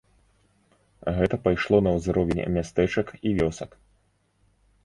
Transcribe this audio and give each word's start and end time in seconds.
Гэта 1.17 1.35
пайшло 1.45 1.77
на 1.87 1.91
ўзровень 1.97 2.41
мястэчак 2.57 3.07
і 3.27 3.35
вёсак. 3.41 3.71